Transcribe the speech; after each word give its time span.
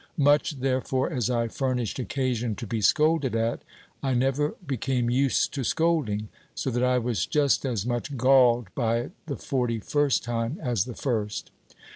Much, 0.17 0.61
therefore, 0.61 1.11
as 1.13 1.29
I 1.29 1.47
furnished 1.47 1.99
occasion 1.99 2.55
to 2.55 2.65
be 2.65 2.81
scolded 2.81 3.35
at, 3.35 3.61
I 4.01 4.15
never 4.15 4.55
became 4.65 5.11
used 5.11 5.53
to 5.53 5.63
scolding, 5.63 6.29
so 6.55 6.71
that 6.71 6.81
I 6.81 6.97
was 6.97 7.27
just 7.27 7.65
as 7.67 7.85
much 7.85 8.17
galled 8.17 8.73
by 8.73 8.97
it 8.97 9.11
the 9.27 9.37
forty 9.37 9.79
first 9.79 10.23
time 10.23 10.57
as 10.63 10.85
the 10.85 10.95
first. 10.95 11.51